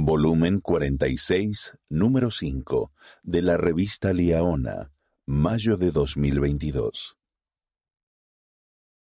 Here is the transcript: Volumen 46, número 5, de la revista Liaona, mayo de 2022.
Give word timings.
Volumen 0.00 0.60
46, 0.60 1.76
número 1.88 2.30
5, 2.30 2.92
de 3.24 3.42
la 3.42 3.56
revista 3.56 4.12
Liaona, 4.12 4.92
mayo 5.26 5.76
de 5.76 5.90
2022. 5.90 7.17